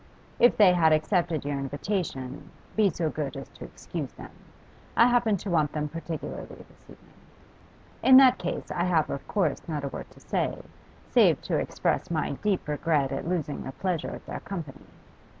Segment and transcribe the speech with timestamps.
[0.39, 4.31] 'If they had accepted your invitation be' so good as to excuse them.
[4.97, 7.11] I happen to want them particularly this evening.'
[8.01, 10.57] 'In that case, I have of course not a word to say,
[11.11, 14.87] save to express my deep regret at losing the pleasure of their company.